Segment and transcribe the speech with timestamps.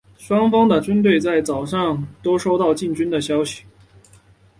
[0.17, 3.63] 双方的军队在早上都收到进军的消息。